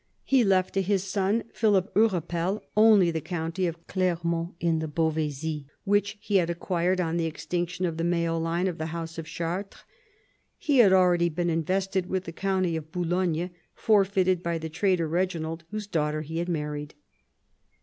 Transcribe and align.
He 0.23 0.43
left 0.43 0.73
to 0.73 0.81
his 0.81 1.03
son, 1.03 1.43
Philip 1.53 1.93
Hurepel, 1.93 2.63
only 2.75 3.11
the 3.11 3.21
county 3.21 3.67
of 3.67 3.85
Clermont 3.85 4.55
in 4.59 4.79
the 4.79 4.87
Beauvaisis, 4.87 5.65
which 5.83 6.17
he 6.19 6.37
had 6.37 6.49
acquired 6.49 6.99
on 6.99 7.17
the 7.17 7.27
extinction 7.27 7.85
of 7.85 7.97
the 7.97 8.03
male 8.03 8.39
line 8.39 8.65
of 8.67 8.79
the 8.79 8.87
house 8.87 9.19
of 9.19 9.27
Chartres. 9.27 9.83
He 10.57 10.79
had 10.79 10.91
already 10.91 11.29
been 11.29 11.51
invested 11.51 12.07
with 12.07 12.23
the 12.23 12.31
county 12.31 12.75
of 12.75 12.91
Boulogne, 12.91 13.51
forfeited 13.75 14.41
by 14.41 14.57
the 14.57 14.69
traitor 14.69 15.07
Reginald 15.07 15.65
whose 15.69 15.85
daughter 15.85 16.23
he 16.23 16.39
had 16.39 16.49
married. 16.49 16.95